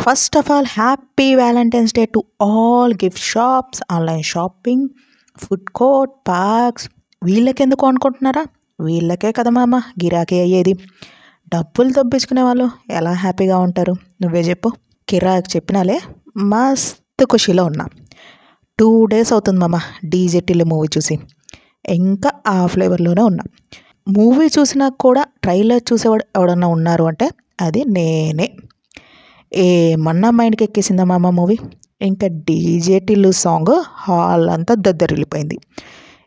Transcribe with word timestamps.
First 0.00 0.36
of 0.36 0.50
all 0.50 0.66
happy 0.68 1.34
Valentine's 1.34 1.94
day 1.94 2.04
to 2.04 2.24
all 2.42 2.94
gift 2.94 3.22
shops 3.22 3.82
online 3.90 4.22
shopping 4.22 4.88
food 5.36 5.70
court 5.70 6.14
parks 6.28 6.90
వీళ్ళకెందుకు 7.24 7.86
అనుకుంటున్నారా? 7.86 8.44
వీళ్ళకే 8.80 9.32
కదా 9.32 9.50
మామ 9.50 9.76
గిరాకీ 9.76 10.40
అయ్యేది. 10.40 10.72
డబ్బులు 11.54 11.92
దొబ్బించుకునే 11.92 12.42
వాళ్ళు 12.42 12.70
ఎలా 12.90 13.12
హ్యాపీగా 13.12 13.58
ఉంటారు? 13.58 13.94
నువ్వే 14.22 14.40
చెప్పు. 14.40 14.72
కిరాక్ 15.08 15.56
చెప్పినాలే 15.56 16.00
మస్తు 16.36 17.24
ఖుషీలో 17.24 17.64
ఉన్నా. 17.64 17.86
టూ 18.78 19.06
డేస్ 19.06 19.32
అవుతుంది 19.32 19.60
మామ 19.60 19.80
డీజెటిల్ 20.04 20.64
మూవీ 20.64 20.88
చూసి. 20.96 21.18
ఇంకా 21.88 22.30
ఆ 22.46 22.66
ఫ్లేవర్లోనే 22.66 23.22
ఉన్నా. 23.22 23.44
మూవీ 24.08 24.46
చూసినా 24.46 24.88
కూడా 24.88 25.24
ట్రైలర్ 25.42 25.92
చూసేవాడు 25.92 26.24
ఎవడన్నా 26.36 26.66
ఉన్నారు 26.66 27.04
అంటే 27.04 27.30
అది 27.60 27.84
నేనే. 27.84 28.52
ఏమన్నా 29.56 30.30
మైండ్కి 30.30 30.64
ఎక్కేసిందా 30.64 31.04
మామ 31.04 31.30
మూవీ? 31.30 31.58
ఇంకా 32.02 32.26
డీజే 32.26 32.98
టిల్లు 32.98 33.30
సాంగ్ 33.30 33.82
హాల్ 33.94 34.50
అంతా 34.50 34.74
దద్దరిల్లిపోయింది. 34.78 35.58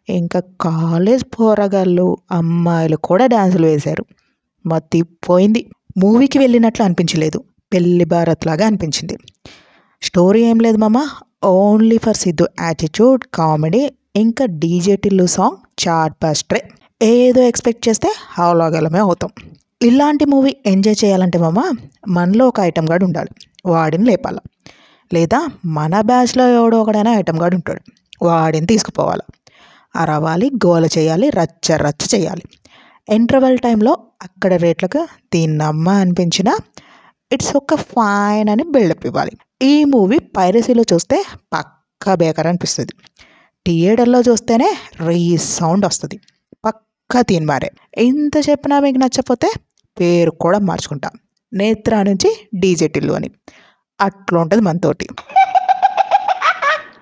ఇంకా 0.10 0.42
కాలేజ్ 0.62 1.24
పోరగాళ్ళు 1.24 2.18
అమ్మాయిలు 2.32 2.96
కూడా 2.96 3.26
డ్యాన్సులు 3.26 3.66
వేశారు. 3.68 4.06
మతిపోయింది. 4.66 5.66
మూవీకి 5.98 6.40
వెళ్ళినట్లు 6.40 6.86
అనిపించలేదు. 6.86 7.44
పెళ్ళి 7.74 8.06
భారత్ 8.06 8.48
లాగా 8.48 8.66
అనిపించింది. 8.66 9.18
స్టోరీ 10.02 10.44
ఏం 10.44 10.60
లేదు 10.60 10.78
మామ. 10.78 11.08
Only 11.46 11.98
for 11.98 12.16
Siddhu 12.16 12.48
attitude 12.62 13.24
comedy 13.34 13.92
ఇంకా 14.16 14.46
డీజే 14.46 14.96
టిల్లు 14.96 15.26
సాంగ్ 15.26 15.88
చాట్ 15.88 16.14
పాస్ట్రే. 16.24 16.70
ఏదో 17.02 17.42
ఎక్స్పెక్ట్ 17.42 17.90
చేస్తే 17.90 18.14
హావలాగలమే 18.38 19.00
అవుతాం. 19.00 19.30
ఇలాంటి 19.82 20.26
మూవీ 20.26 20.58
ఎంజాయ్ 20.66 21.06
చేయాలంటే 21.06 21.40
మామ 21.40 21.74
మనలో 22.08 22.48
ఒక 22.48 22.60
ఐటమ్ 22.60 22.88
గార్డ్ 22.90 23.04
ఉండాలి. 23.04 23.30
వాడిని 23.66 24.06
లేపాల. 24.06 24.38
లేదా 25.14 25.48
మన 25.66 26.02
బ్యాచ్లో 26.02 26.48
ఎవడో 26.48 26.82
ఒకడైనా 26.82 27.12
ఐటమ్ 27.14 27.40
గార్డ్ 27.40 27.56
ఉంటాడు. 27.56 27.82
వాడిని 28.26 28.68
తీసుకుపోవాలి. 28.68 29.22
అరవాలి 29.96 30.52
గోల 30.66 30.86
చేయాలి 30.86 31.30
రచ్చ 31.30 31.78
రచ్చ 31.78 32.16
చేయాలి. 32.16 32.42
ఇంటర్వెల్ 33.10 33.58
టైంలో 33.58 33.98
అక్కడ 34.22 34.54
రేట్లకు 34.54 35.08
దీన్నమ్మ 35.34 35.90
అనిపించిన 35.90 36.58
ఇట్స్ 37.32 37.56
ఒక 37.56 37.76
ఫైన్ 37.76 38.50
అని 38.50 38.64
బిల్డప్ 38.64 39.06
ఇవ్వాలి. 39.06 39.32
ఈ 39.62 39.84
మూవీ 39.84 40.20
పైరసీలో 40.20 40.84
చూస్తే 40.94 41.26
పక్కా 41.54 42.16
బేకర్ 42.16 42.48
అనిపిస్తుంది. 42.48 42.92
థియేటర్లో 43.68 44.22
చూస్తేనే 44.22 44.78
రీ 45.08 45.38
సౌండ్ 45.38 45.86
వస్తుంది. 45.86 46.20
పక్కా 46.66 47.22
తీన్మారే. 47.22 47.72
ఎంత 47.98 48.50
చెప్పినా 48.50 48.80
మీకు 48.80 48.98
నచ్చకపోతే 48.98 49.52
పేరు 50.00 50.32
కూడా 50.32 50.60
మార్చుకుంటా. 50.60 51.10
నేత్ర 51.54 52.04
నుంచి 52.04 52.50
డీజే 52.56 52.88
టిల్లు 52.88 53.14
అని. 53.14 53.30
అట్లా 54.02 54.42
ఉంటుంది 54.42 54.64
మనతోటి. 54.64 55.08